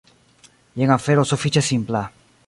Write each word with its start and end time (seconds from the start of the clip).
Jen 0.83 0.93
afero 0.95 1.25
sufiĉe 1.33 1.63
simpla. 1.71 2.03